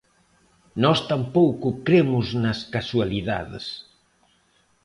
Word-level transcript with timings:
Nós 0.83 0.99
tampouco 1.11 1.67
cremos 1.85 2.27
nas 2.43 2.59
casualidades. 2.75 3.65